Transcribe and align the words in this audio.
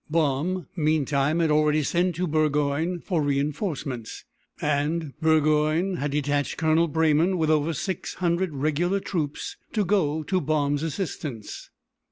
Baum 0.09 0.65
meantime 0.75 1.37
had 1.39 1.51
already 1.51 1.83
sent 1.83 2.15
to 2.15 2.25
Burgoyne 2.25 3.01
for 3.01 3.21
reinforcements, 3.21 4.25
and 4.59 5.13
Burgoyne 5.19 5.97
had 5.97 6.09
detached 6.09 6.57
Colonel 6.57 6.87
Breymann 6.87 7.37
with 7.37 7.51
over 7.51 7.71
six 7.71 8.15
hundred 8.15 8.51
regular 8.51 8.99
troops 8.99 9.57
to 9.73 9.85
go 9.85 10.23
to 10.23 10.41
Baum's 10.41 10.81
assistance. 10.81 11.69